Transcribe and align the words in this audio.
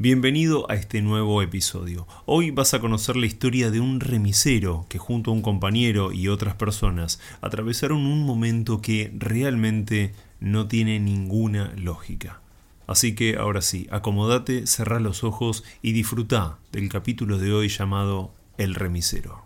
Bienvenido 0.00 0.70
a 0.70 0.76
este 0.76 1.02
nuevo 1.02 1.42
episodio. 1.42 2.06
Hoy 2.24 2.52
vas 2.52 2.72
a 2.72 2.78
conocer 2.78 3.16
la 3.16 3.26
historia 3.26 3.72
de 3.72 3.80
un 3.80 3.98
remisero 3.98 4.86
que 4.88 4.96
junto 4.96 5.32
a 5.32 5.34
un 5.34 5.42
compañero 5.42 6.12
y 6.12 6.28
otras 6.28 6.54
personas 6.54 7.18
atravesaron 7.40 8.06
un 8.06 8.24
momento 8.24 8.80
que 8.80 9.12
realmente 9.18 10.14
no 10.38 10.68
tiene 10.68 11.00
ninguna 11.00 11.72
lógica. 11.76 12.40
Así 12.86 13.16
que 13.16 13.38
ahora 13.38 13.60
sí, 13.60 13.88
acomódate, 13.90 14.68
cerrá 14.68 15.00
los 15.00 15.24
ojos 15.24 15.64
y 15.82 15.90
disfruta 15.90 16.58
del 16.70 16.88
capítulo 16.88 17.36
de 17.38 17.52
hoy 17.52 17.68
llamado 17.68 18.32
El 18.56 18.76
remisero. 18.76 19.42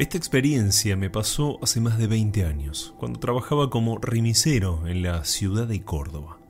Esta 0.00 0.18
experiencia 0.18 0.96
me 0.96 1.08
pasó 1.08 1.60
hace 1.62 1.80
más 1.80 1.98
de 1.98 2.08
20 2.08 2.44
años, 2.46 2.94
cuando 2.98 3.20
trabajaba 3.20 3.70
como 3.70 3.98
remisero 3.98 4.88
en 4.88 5.04
la 5.04 5.24
ciudad 5.24 5.68
de 5.68 5.82
Córdoba. 5.82 6.41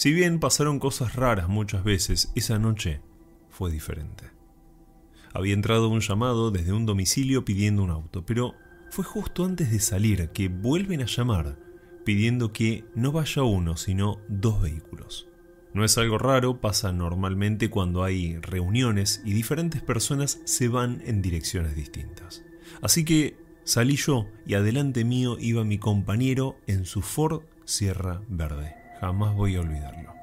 Si 0.00 0.14
bien 0.14 0.40
pasaron 0.40 0.78
cosas 0.78 1.14
raras 1.14 1.50
muchas 1.50 1.84
veces, 1.84 2.32
esa 2.34 2.58
noche 2.58 3.02
fue 3.50 3.70
diferente. 3.70 4.30
Había 5.34 5.52
entrado 5.52 5.90
un 5.90 6.00
llamado 6.00 6.50
desde 6.50 6.72
un 6.72 6.86
domicilio 6.86 7.44
pidiendo 7.44 7.82
un 7.82 7.90
auto, 7.90 8.24
pero 8.24 8.54
fue 8.88 9.04
justo 9.04 9.44
antes 9.44 9.70
de 9.70 9.78
salir 9.78 10.30
que 10.30 10.48
vuelven 10.48 11.02
a 11.02 11.04
llamar 11.04 11.58
pidiendo 12.06 12.50
que 12.50 12.86
no 12.94 13.12
vaya 13.12 13.42
uno, 13.42 13.76
sino 13.76 14.20
dos 14.26 14.62
vehículos. 14.62 15.28
No 15.74 15.84
es 15.84 15.98
algo 15.98 16.16
raro, 16.16 16.62
pasa 16.62 16.92
normalmente 16.92 17.68
cuando 17.68 18.02
hay 18.02 18.38
reuniones 18.38 19.20
y 19.26 19.34
diferentes 19.34 19.82
personas 19.82 20.40
se 20.46 20.68
van 20.68 21.02
en 21.04 21.20
direcciones 21.20 21.76
distintas. 21.76 22.42
Así 22.80 23.04
que 23.04 23.36
salí 23.64 23.96
yo 23.96 24.28
y 24.46 24.54
adelante 24.54 25.04
mío 25.04 25.36
iba 25.38 25.62
mi 25.62 25.76
compañero 25.76 26.56
en 26.66 26.86
su 26.86 27.02
Ford 27.02 27.42
Sierra 27.66 28.22
Verde. 28.30 28.79
Jamás 29.00 29.34
voy 29.34 29.56
a 29.56 29.60
olvidarlo. 29.60 30.14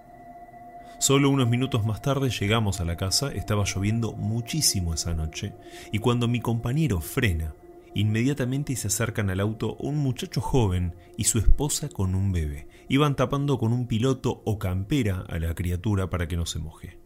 Solo 0.99 1.29
unos 1.29 1.47
minutos 1.47 1.85
más 1.85 2.01
tarde 2.01 2.29
llegamos 2.29 2.79
a 2.79 2.85
la 2.85 2.97
casa, 2.97 3.31
estaba 3.31 3.65
lloviendo 3.65 4.13
muchísimo 4.13 4.93
esa 4.93 5.13
noche, 5.13 5.53
y 5.91 5.99
cuando 5.99 6.27
mi 6.27 6.41
compañero 6.41 7.01
frena, 7.01 7.53
inmediatamente 7.93 8.75
se 8.75 8.87
acercan 8.87 9.29
al 9.29 9.39
auto 9.39 9.75
un 9.75 9.97
muchacho 9.97 10.41
joven 10.41 10.95
y 11.17 11.25
su 11.25 11.39
esposa 11.39 11.89
con 11.89 12.15
un 12.15 12.31
bebé. 12.31 12.67
Iban 12.87 13.15
tapando 13.15 13.57
con 13.57 13.73
un 13.73 13.87
piloto 13.87 14.41
o 14.45 14.59
campera 14.59 15.23
a 15.27 15.39
la 15.39 15.53
criatura 15.55 16.09
para 16.09 16.27
que 16.27 16.37
no 16.37 16.45
se 16.45 16.59
moje. 16.59 16.99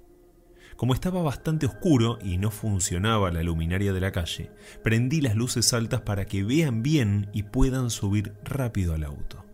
Como 0.76 0.94
estaba 0.94 1.22
bastante 1.22 1.66
oscuro 1.66 2.18
y 2.22 2.38
no 2.38 2.50
funcionaba 2.50 3.32
la 3.32 3.44
luminaria 3.44 3.94
de 3.94 4.02
la 4.02 4.12
calle, 4.12 4.52
prendí 4.84 5.22
las 5.22 5.36
luces 5.36 5.74
altas 5.74 6.02
para 6.02 6.26
que 6.26 6.44
vean 6.44 6.82
bien 6.82 7.30
y 7.34 7.44
puedan 7.44 7.90
subir 7.90 8.34
rápido 8.44 8.94
al 8.94 9.04
auto. 9.04 9.46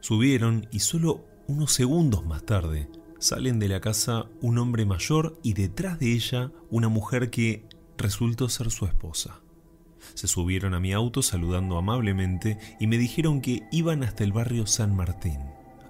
Subieron 0.00 0.66
y 0.70 0.80
solo 0.80 1.33
unos 1.46 1.72
segundos 1.72 2.24
más 2.24 2.44
tarde, 2.44 2.88
salen 3.18 3.58
de 3.58 3.68
la 3.68 3.80
casa 3.80 4.26
un 4.40 4.58
hombre 4.58 4.86
mayor 4.86 5.38
y 5.42 5.54
detrás 5.54 5.98
de 5.98 6.12
ella 6.12 6.52
una 6.70 6.88
mujer 6.88 7.30
que 7.30 7.66
resultó 7.96 8.48
ser 8.48 8.70
su 8.70 8.86
esposa. 8.86 9.40
Se 10.14 10.26
subieron 10.26 10.74
a 10.74 10.80
mi 10.80 10.92
auto 10.92 11.22
saludando 11.22 11.78
amablemente 11.78 12.58
y 12.78 12.86
me 12.86 12.98
dijeron 12.98 13.40
que 13.40 13.62
iban 13.72 14.02
hasta 14.02 14.24
el 14.24 14.32
barrio 14.32 14.66
San 14.66 14.94
Martín. 14.94 15.38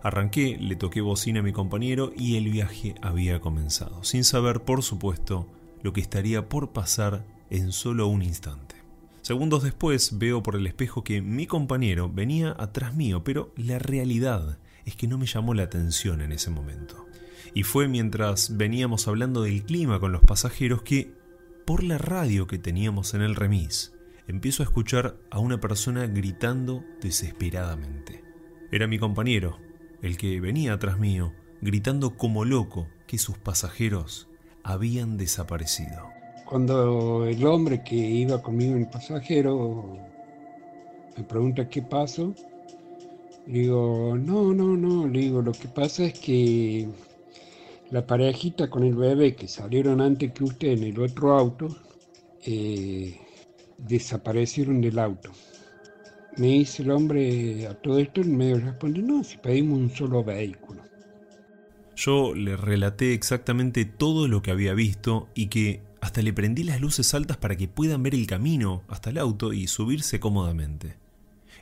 Arranqué, 0.02 0.58
le 0.60 0.76
toqué 0.76 1.00
bocina 1.00 1.40
a 1.40 1.42
mi 1.42 1.52
compañero 1.52 2.12
y 2.16 2.36
el 2.36 2.50
viaje 2.50 2.94
había 3.00 3.40
comenzado, 3.40 4.04
sin 4.04 4.22
saber, 4.22 4.62
por 4.62 4.82
supuesto, 4.82 5.48
lo 5.82 5.92
que 5.92 6.00
estaría 6.00 6.48
por 6.48 6.72
pasar 6.72 7.24
en 7.50 7.72
solo 7.72 8.06
un 8.06 8.22
instante. 8.22 8.76
Segundos 9.22 9.62
después 9.62 10.18
veo 10.18 10.42
por 10.42 10.56
el 10.56 10.66
espejo 10.66 11.02
que 11.02 11.22
mi 11.22 11.46
compañero 11.46 12.10
venía 12.12 12.54
atrás 12.58 12.94
mío, 12.94 13.24
pero 13.24 13.52
la 13.56 13.78
realidad 13.78 14.58
es 14.84 14.96
que 14.96 15.06
no 15.08 15.18
me 15.18 15.26
llamó 15.26 15.54
la 15.54 15.64
atención 15.64 16.20
en 16.20 16.32
ese 16.32 16.50
momento. 16.50 17.06
Y 17.54 17.62
fue 17.62 17.88
mientras 17.88 18.56
veníamos 18.56 19.06
hablando 19.08 19.42
del 19.42 19.64
clima 19.64 20.00
con 20.00 20.12
los 20.12 20.22
pasajeros 20.22 20.82
que, 20.82 21.12
por 21.64 21.82
la 21.82 21.98
radio 21.98 22.46
que 22.46 22.58
teníamos 22.58 23.14
en 23.14 23.22
el 23.22 23.36
remis, 23.36 23.92
empiezo 24.26 24.62
a 24.62 24.66
escuchar 24.66 25.16
a 25.30 25.38
una 25.38 25.60
persona 25.60 26.06
gritando 26.06 26.84
desesperadamente. 27.00 28.22
Era 28.72 28.86
mi 28.86 28.98
compañero, 28.98 29.58
el 30.02 30.16
que 30.16 30.40
venía 30.40 30.72
atrás 30.72 30.98
mío, 30.98 31.32
gritando 31.60 32.16
como 32.16 32.44
loco 32.44 32.88
que 33.06 33.18
sus 33.18 33.38
pasajeros 33.38 34.28
habían 34.62 35.16
desaparecido. 35.16 36.08
Cuando 36.44 37.26
el 37.26 37.44
hombre 37.46 37.82
que 37.82 37.94
iba 37.94 38.42
conmigo 38.42 38.74
en 38.74 38.82
el 38.82 38.88
pasajero 38.88 39.98
me 41.16 41.24
pregunta 41.24 41.68
qué 41.68 41.82
pasó, 41.82 42.34
le 43.46 43.58
digo, 43.60 44.16
no, 44.16 44.54
no, 44.54 44.76
no, 44.76 45.08
digo, 45.08 45.42
lo 45.42 45.52
que 45.52 45.68
pasa 45.68 46.04
es 46.04 46.18
que 46.18 46.88
la 47.90 48.06
parejita 48.06 48.70
con 48.70 48.84
el 48.84 48.94
bebé 48.94 49.34
que 49.34 49.48
salieron 49.48 50.00
antes 50.00 50.32
que 50.32 50.44
usted 50.44 50.68
en 50.68 50.84
el 50.84 50.98
otro 50.98 51.36
auto, 51.36 51.76
eh, 52.44 53.18
desaparecieron 53.78 54.80
del 54.80 54.98
auto. 54.98 55.30
Me 56.36 56.48
dice 56.48 56.82
el 56.82 56.90
hombre 56.90 57.66
a 57.66 57.74
todo 57.74 57.98
esto 57.98 58.20
y 58.20 58.24
me 58.24 58.54
responde, 58.54 59.00
no, 59.02 59.22
si 59.22 59.36
pedimos 59.36 59.78
un 59.78 59.90
solo 59.90 60.24
vehículo. 60.24 60.82
Yo 61.96 62.34
le 62.34 62.56
relaté 62.56 63.14
exactamente 63.14 63.84
todo 63.84 64.26
lo 64.26 64.42
que 64.42 64.50
había 64.50 64.74
visto 64.74 65.28
y 65.34 65.46
que 65.46 65.80
hasta 66.00 66.22
le 66.22 66.32
prendí 66.32 66.64
las 66.64 66.80
luces 66.80 67.14
altas 67.14 67.36
para 67.36 67.56
que 67.56 67.68
puedan 67.68 68.02
ver 68.02 68.14
el 68.14 68.26
camino 68.26 68.82
hasta 68.88 69.10
el 69.10 69.18
auto 69.18 69.52
y 69.52 69.68
subirse 69.68 70.18
cómodamente. 70.18 71.03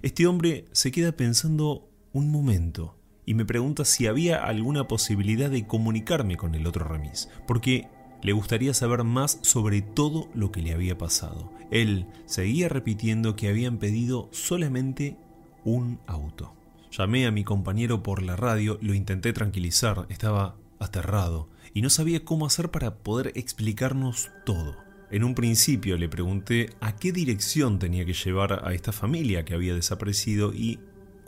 Este 0.03 0.27
hombre 0.27 0.65
se 0.73 0.91
queda 0.91 1.13
pensando 1.13 1.89
un 2.13 2.33
momento 2.33 2.97
y 3.25 3.35
me 3.35 3.45
pregunta 3.45 3.85
si 3.85 4.09
había 4.09 4.45
alguna 4.45 4.89
posibilidad 4.89 5.49
de 5.49 5.65
comunicarme 5.65 6.37
con 6.37 6.57
el 6.57 6.67
otro 6.67 6.85
remis, 6.85 7.29
porque 7.47 7.87
le 8.21 8.33
gustaría 8.33 8.75
saber 8.75 9.05
más 9.05 9.39
sobre 9.43 9.81
todo 9.81 10.29
lo 10.35 10.51
que 10.51 10.61
le 10.61 10.73
había 10.73 10.99
pasado. 10.99 11.53
Él 11.71 12.09
seguía 12.27 12.69
repitiendo 12.69 13.37
que 13.37 13.49
habían 13.49 13.79
pedido 13.79 14.29
solamente 14.33 15.19
un 15.65 16.01
auto. 16.09 16.53
Llamé 16.91 17.27
a 17.27 17.31
mi 17.31 17.45
compañero 17.45 18.03
por 18.03 18.23
la 18.23 18.35
radio, 18.35 18.79
lo 18.83 18.95
intenté 18.95 19.33
tranquilizar, 19.33 20.07
estaba 20.09 20.57
aterrado 20.81 21.49
y 21.75 21.83
no 21.83 21.91
sabía 21.91 22.25
cómo 22.25 22.47
hacer 22.47 22.73
para 22.73 22.97
poder 22.97 23.31
explicarnos 23.37 24.33
todo. 24.45 24.77
En 25.13 25.25
un 25.25 25.35
principio 25.35 25.99
le 25.99 26.09
pregunté 26.09 26.71
a 26.81 26.97
qué 26.97 27.13
dirección 27.13 27.79
tenía 27.79 28.07
que 28.07 28.15
llevar 28.15 28.67
a 28.67 28.73
esta 28.73 28.93
familia 28.93 29.45
que 29.45 29.53
había 29.53 29.75
desaparecido 29.75 30.55
y, 30.55 30.81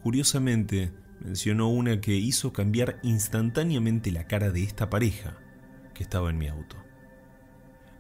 curiosamente, 0.03 0.91
mencionó 1.21 1.69
una 1.69 2.01
que 2.01 2.15
hizo 2.15 2.51
cambiar 2.55 2.99
instantáneamente 3.03 4.11
la 4.11 4.27
cara 4.27 4.51
de 4.51 4.63
esta 4.63 4.89
pareja 4.89 5.37
que 5.93 6.03
estaba 6.03 6.31
en 6.31 6.39
mi 6.39 6.49
auto. 6.49 6.77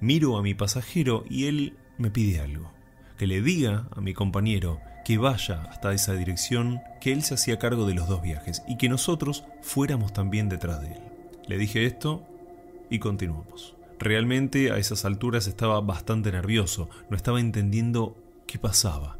Miro 0.00 0.38
a 0.38 0.42
mi 0.42 0.54
pasajero 0.54 1.22
y 1.28 1.48
él 1.48 1.76
me 1.98 2.10
pide 2.10 2.40
algo, 2.40 2.72
que 3.18 3.26
le 3.26 3.42
diga 3.42 3.86
a 3.94 4.00
mi 4.00 4.14
compañero 4.14 4.80
que 5.04 5.18
vaya 5.18 5.64
hasta 5.64 5.92
esa 5.92 6.14
dirección, 6.14 6.80
que 7.02 7.12
él 7.12 7.22
se 7.22 7.34
hacía 7.34 7.58
cargo 7.58 7.86
de 7.86 7.92
los 7.92 8.08
dos 8.08 8.22
viajes 8.22 8.62
y 8.66 8.78
que 8.78 8.88
nosotros 8.88 9.44
fuéramos 9.60 10.14
también 10.14 10.48
detrás 10.48 10.80
de 10.80 10.94
él. 10.94 11.02
Le 11.46 11.58
dije 11.58 11.84
esto 11.84 12.26
y 12.88 13.00
continuamos. 13.00 13.76
Realmente 13.98 14.70
a 14.70 14.78
esas 14.78 15.04
alturas 15.04 15.46
estaba 15.46 15.80
bastante 15.80 16.32
nervioso, 16.32 16.88
no 17.10 17.16
estaba 17.16 17.40
entendiendo 17.40 18.16
qué 18.46 18.58
pasaba. 18.58 19.18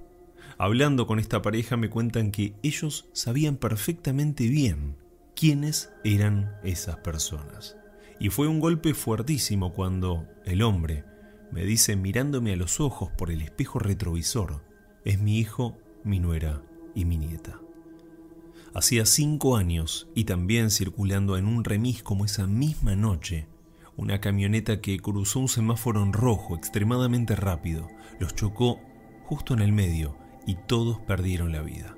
Hablando 0.59 1.07
con 1.07 1.19
esta 1.19 1.43
pareja 1.43 1.77
me 1.77 1.91
cuentan 1.91 2.31
que 2.31 2.55
ellos 2.62 3.09
sabían 3.12 3.57
perfectamente 3.57 4.49
bien 4.49 4.97
quiénes 5.35 5.93
eran 6.05 6.57
esas 6.62 6.97
personas. 6.99 7.77
Y 8.21 8.31
fue 8.31 8.47
un 8.47 8.61
golpe 8.61 8.95
fuertísimo 8.95 9.73
cuando 9.73 10.27
el 10.45 10.62
hombre 10.62 11.05
me 11.51 11.65
dice 11.65 11.97
mirándome 11.97 12.53
a 12.53 12.56
los 12.56 12.81
ojos 12.81 13.11
por 13.11 13.31
el 13.31 13.41
espejo 13.41 13.79
retrovisor, 13.79 14.62
es 15.05 15.21
mi 15.21 15.39
hijo, 15.39 15.77
mi 16.05 16.21
nuera 16.21 16.62
y 16.95 17.05
mi 17.05 17.17
nieta. 17.17 17.61
Hacía 18.75 19.06
cinco 19.06 19.56
años 19.56 20.09
y 20.15 20.25
también 20.25 20.71
circulando 20.71 21.37
en 21.37 21.47
un 21.47 21.62
remis 21.62 22.03
como 22.03 22.25
esa 22.25 22.47
misma 22.47 22.97
noche, 22.97 23.47
una 23.97 24.21
camioneta 24.21 24.81
que 24.81 24.99
cruzó 24.99 25.41
un 25.41 25.49
semáforo 25.49 26.02
en 26.02 26.12
rojo 26.12 26.56
extremadamente 26.56 27.37
rápido, 27.37 27.88
los 28.19 28.35
chocó 28.35 28.81
justo 29.25 29.55
en 29.55 29.61
el 29.61 29.73
medio 29.73 30.17
y 30.46 30.56
todos 30.56 30.99
perdieron 31.00 31.52
la 31.52 31.62
vida. 31.62 31.96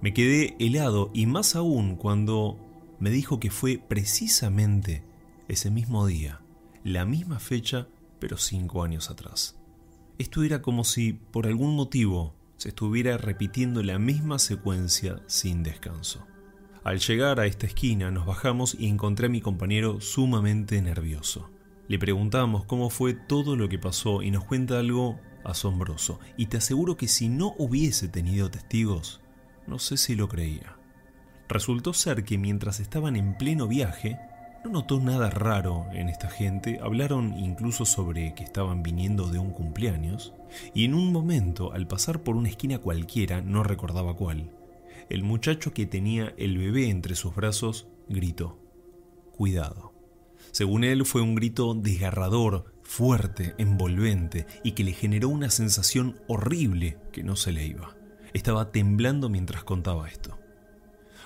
Me 0.00 0.12
quedé 0.12 0.56
helado 0.58 1.10
y 1.14 1.26
más 1.26 1.56
aún 1.56 1.96
cuando 1.96 2.58
me 2.98 3.10
dijo 3.10 3.40
que 3.40 3.50
fue 3.50 3.78
precisamente 3.78 5.02
ese 5.48 5.70
mismo 5.70 6.06
día, 6.06 6.40
la 6.84 7.04
misma 7.04 7.38
fecha, 7.38 7.88
pero 8.18 8.36
cinco 8.36 8.82
años 8.82 9.10
atrás. 9.10 9.56
Esto 10.18 10.42
era 10.42 10.62
como 10.62 10.84
si, 10.84 11.12
por 11.12 11.46
algún 11.46 11.74
motivo, 11.74 12.34
se 12.56 12.68
estuviera 12.70 13.18
repitiendo 13.18 13.82
la 13.82 13.98
misma 13.98 14.38
secuencia 14.38 15.20
sin 15.26 15.62
descanso. 15.62 16.26
Al 16.86 17.00
llegar 17.00 17.40
a 17.40 17.46
esta 17.46 17.66
esquina 17.66 18.12
nos 18.12 18.26
bajamos 18.26 18.76
y 18.78 18.86
encontré 18.86 19.26
a 19.26 19.28
mi 19.28 19.40
compañero 19.40 20.00
sumamente 20.00 20.80
nervioso. 20.80 21.50
Le 21.88 21.98
preguntamos 21.98 22.64
cómo 22.64 22.90
fue 22.90 23.12
todo 23.12 23.56
lo 23.56 23.68
que 23.68 23.76
pasó 23.76 24.22
y 24.22 24.30
nos 24.30 24.44
cuenta 24.44 24.78
algo 24.78 25.18
asombroso. 25.42 26.20
Y 26.36 26.46
te 26.46 26.58
aseguro 26.58 26.96
que 26.96 27.08
si 27.08 27.28
no 27.28 27.56
hubiese 27.58 28.06
tenido 28.06 28.52
testigos, 28.52 29.20
no 29.66 29.80
sé 29.80 29.96
si 29.96 30.14
lo 30.14 30.28
creía. 30.28 30.76
Resultó 31.48 31.92
ser 31.92 32.22
que 32.22 32.38
mientras 32.38 32.78
estaban 32.78 33.16
en 33.16 33.36
pleno 33.36 33.66
viaje, 33.66 34.20
No 34.64 34.70
notó 34.70 35.00
nada 35.00 35.28
raro 35.28 35.86
en 35.92 36.08
esta 36.08 36.30
gente, 36.30 36.78
hablaron 36.80 37.36
incluso 37.36 37.84
sobre 37.84 38.32
que 38.34 38.44
estaban 38.44 38.84
viniendo 38.84 39.28
de 39.28 39.40
un 39.40 39.50
cumpleaños, 39.50 40.34
y 40.72 40.84
en 40.84 40.94
un 40.94 41.12
momento, 41.12 41.72
al 41.72 41.88
pasar 41.88 42.22
por 42.22 42.36
una 42.36 42.48
esquina 42.48 42.78
cualquiera, 42.78 43.40
no 43.40 43.64
recordaba 43.64 44.14
cuál, 44.14 44.50
el 45.08 45.22
muchacho 45.22 45.72
que 45.72 45.86
tenía 45.86 46.34
el 46.36 46.58
bebé 46.58 46.88
entre 46.90 47.14
sus 47.14 47.34
brazos 47.34 47.88
gritó, 48.08 48.58
Cuidado. 49.32 49.92
Según 50.52 50.84
él 50.84 51.04
fue 51.04 51.20
un 51.20 51.34
grito 51.34 51.74
desgarrador, 51.74 52.72
fuerte, 52.82 53.54
envolvente 53.58 54.46
y 54.64 54.72
que 54.72 54.84
le 54.84 54.92
generó 54.92 55.28
una 55.28 55.50
sensación 55.50 56.20
horrible 56.28 56.98
que 57.12 57.22
no 57.22 57.36
se 57.36 57.52
le 57.52 57.66
iba. 57.66 57.96
Estaba 58.32 58.70
temblando 58.72 59.28
mientras 59.28 59.64
contaba 59.64 60.08
esto. 60.08 60.38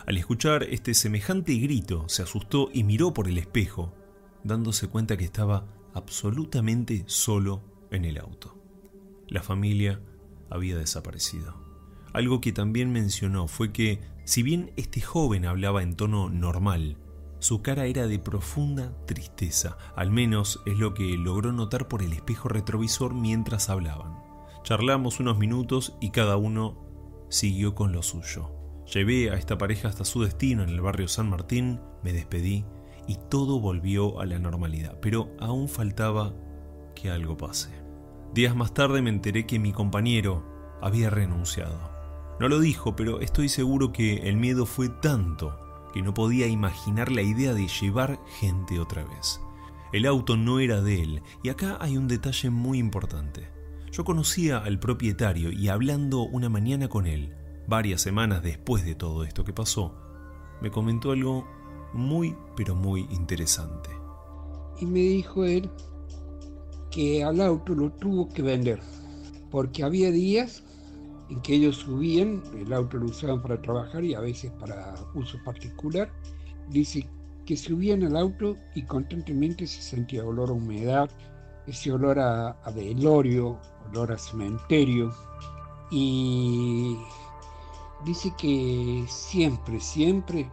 Al 0.06 0.16
escuchar 0.16 0.64
este 0.64 0.94
semejante 0.94 1.54
grito, 1.54 2.08
se 2.08 2.22
asustó 2.22 2.70
y 2.72 2.82
miró 2.82 3.12
por 3.12 3.28
el 3.28 3.38
espejo, 3.38 3.94
dándose 4.42 4.88
cuenta 4.88 5.16
que 5.16 5.24
estaba 5.24 5.66
absolutamente 5.94 7.04
solo 7.06 7.62
en 7.90 8.04
el 8.04 8.18
auto. 8.18 8.56
La 9.28 9.42
familia 9.42 10.00
había 10.48 10.76
desaparecido. 10.76 11.69
Algo 12.12 12.40
que 12.40 12.52
también 12.52 12.92
mencionó 12.92 13.46
fue 13.46 13.72
que, 13.72 14.00
si 14.24 14.42
bien 14.42 14.72
este 14.76 15.00
joven 15.00 15.46
hablaba 15.46 15.82
en 15.82 15.94
tono 15.94 16.28
normal, 16.28 16.96
su 17.38 17.62
cara 17.62 17.86
era 17.86 18.06
de 18.06 18.18
profunda 18.18 18.92
tristeza, 19.06 19.78
al 19.96 20.10
menos 20.10 20.60
es 20.66 20.78
lo 20.78 20.92
que 20.92 21.16
logró 21.16 21.52
notar 21.52 21.88
por 21.88 22.02
el 22.02 22.12
espejo 22.12 22.48
retrovisor 22.48 23.14
mientras 23.14 23.70
hablaban. 23.70 24.18
Charlamos 24.62 25.20
unos 25.20 25.38
minutos 25.38 25.96
y 26.00 26.10
cada 26.10 26.36
uno 26.36 26.84
siguió 27.30 27.74
con 27.74 27.92
lo 27.92 28.02
suyo. 28.02 28.50
Llevé 28.92 29.30
a 29.30 29.34
esta 29.34 29.56
pareja 29.56 29.88
hasta 29.88 30.04
su 30.04 30.22
destino 30.22 30.62
en 30.62 30.68
el 30.68 30.80
barrio 30.80 31.08
San 31.08 31.30
Martín, 31.30 31.80
me 32.02 32.12
despedí 32.12 32.66
y 33.06 33.16
todo 33.30 33.58
volvió 33.58 34.20
a 34.20 34.26
la 34.26 34.38
normalidad, 34.38 34.98
pero 35.00 35.30
aún 35.40 35.68
faltaba 35.68 36.34
que 36.94 37.10
algo 37.10 37.36
pase. 37.36 37.70
Días 38.34 38.54
más 38.54 38.74
tarde 38.74 39.00
me 39.00 39.10
enteré 39.10 39.46
que 39.46 39.58
mi 39.58 39.72
compañero 39.72 40.44
había 40.82 41.08
renunciado. 41.08 41.89
No 42.40 42.48
lo 42.48 42.58
dijo, 42.58 42.96
pero 42.96 43.20
estoy 43.20 43.50
seguro 43.50 43.92
que 43.92 44.28
el 44.28 44.38
miedo 44.38 44.64
fue 44.64 44.88
tanto 44.88 45.58
que 45.92 46.00
no 46.00 46.14
podía 46.14 46.46
imaginar 46.46 47.12
la 47.12 47.20
idea 47.20 47.52
de 47.52 47.68
llevar 47.68 48.18
gente 48.40 48.80
otra 48.80 49.04
vez. 49.04 49.42
El 49.92 50.06
auto 50.06 50.38
no 50.38 50.58
era 50.58 50.80
de 50.80 51.02
él, 51.02 51.22
y 51.42 51.50
acá 51.50 51.76
hay 51.80 51.98
un 51.98 52.08
detalle 52.08 52.48
muy 52.48 52.78
importante. 52.78 53.46
Yo 53.92 54.04
conocía 54.04 54.56
al 54.56 54.80
propietario 54.80 55.52
y 55.52 55.68
hablando 55.68 56.22
una 56.22 56.48
mañana 56.48 56.88
con 56.88 57.06
él, 57.06 57.34
varias 57.68 58.00
semanas 58.00 58.42
después 58.42 58.86
de 58.86 58.94
todo 58.94 59.24
esto 59.24 59.44
que 59.44 59.52
pasó, 59.52 59.94
me 60.62 60.70
comentó 60.70 61.10
algo 61.10 61.46
muy 61.92 62.34
pero 62.56 62.74
muy 62.74 63.06
interesante. 63.10 63.90
Y 64.80 64.86
me 64.86 65.00
dijo 65.00 65.44
él 65.44 65.70
que 66.90 67.22
al 67.22 67.42
auto 67.42 67.74
lo 67.74 67.92
tuvo 67.92 68.30
que 68.30 68.40
vender, 68.40 68.80
porque 69.50 69.82
había 69.82 70.10
días 70.10 70.64
en 71.30 71.40
que 71.42 71.54
ellos 71.54 71.76
subían, 71.76 72.42
el 72.58 72.72
auto 72.72 72.98
lo 72.98 73.06
usaban 73.06 73.40
para 73.40 73.60
trabajar 73.62 74.04
y 74.04 74.14
a 74.14 74.20
veces 74.20 74.50
para 74.58 74.94
uso 75.14 75.38
particular, 75.44 76.10
dice 76.68 77.06
que 77.46 77.56
subían 77.56 78.02
al 78.02 78.16
auto 78.16 78.56
y 78.74 78.82
constantemente 78.82 79.66
se 79.66 79.80
sentía 79.80 80.24
olor 80.24 80.50
a 80.50 80.54
humedad, 80.54 81.10
ese 81.66 81.92
olor 81.92 82.18
a, 82.18 82.56
velorio, 82.74 83.58
olor 83.88 84.12
a 84.12 84.18
cementerio, 84.18 85.12
y 85.90 86.96
dice 88.04 88.32
que 88.36 89.04
siempre, 89.08 89.80
siempre 89.80 90.50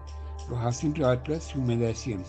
los 0.49 0.59
asientos 0.59 1.05
de 1.05 1.13
atrás 1.13 1.43
se 1.43 1.57
humedecían. 1.57 2.23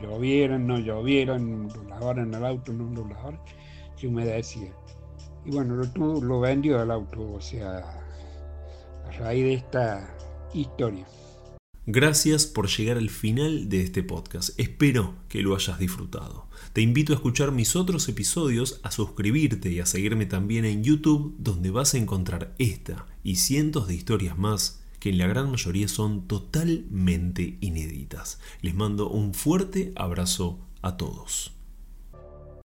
Llovieran, 0.00 0.66
no 0.66 0.78
llovieran, 0.78 1.68
lo 1.68 1.82
lavaran 1.84 2.34
el 2.34 2.44
auto, 2.44 2.72
no 2.72 2.84
lo 2.94 3.06
lavaran, 3.08 3.40
se 3.96 4.08
humedecía. 4.08 4.72
Y 5.44 5.50
bueno, 5.50 5.76
lo, 5.76 6.20
lo 6.20 6.40
vendió 6.40 6.80
al 6.80 6.90
auto, 6.90 7.32
o 7.32 7.40
sea, 7.40 7.78
a 9.06 9.10
raíz 9.18 9.44
de 9.44 9.54
esta 9.54 10.16
historia. 10.54 11.06
Gracias 11.86 12.46
por 12.46 12.68
llegar 12.68 12.98
al 12.98 13.10
final 13.10 13.68
de 13.68 13.82
este 13.82 14.02
podcast. 14.02 14.50
Espero 14.60 15.14
que 15.28 15.42
lo 15.42 15.56
hayas 15.56 15.78
disfrutado. 15.78 16.46
Te 16.72 16.82
invito 16.82 17.12
a 17.12 17.16
escuchar 17.16 17.52
mis 17.52 17.74
otros 17.74 18.08
episodios, 18.08 18.80
a 18.84 18.90
suscribirte 18.90 19.72
y 19.72 19.80
a 19.80 19.86
seguirme 19.86 20.26
también 20.26 20.64
en 20.64 20.84
YouTube, 20.84 21.34
donde 21.38 21.70
vas 21.70 21.94
a 21.94 21.98
encontrar 21.98 22.54
esta 22.58 23.06
y 23.24 23.36
cientos 23.36 23.88
de 23.88 23.94
historias 23.94 24.38
más 24.38 24.84
que 25.00 25.08
en 25.08 25.18
la 25.18 25.26
gran 25.26 25.50
mayoría 25.50 25.88
son 25.88 26.28
totalmente 26.28 27.56
inéditas. 27.60 28.38
Les 28.60 28.74
mando 28.74 29.08
un 29.08 29.34
fuerte 29.34 29.92
abrazo 29.96 30.60
a 30.82 30.96
todos. 30.96 31.59